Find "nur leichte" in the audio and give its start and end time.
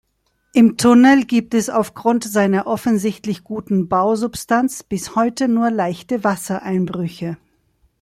5.47-6.23